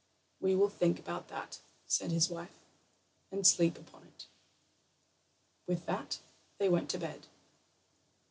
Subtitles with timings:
[0.39, 2.55] "We will think about that," said his wife,
[3.31, 4.25] "and sleep upon it."
[5.67, 6.17] With that
[6.57, 7.27] they went to bed.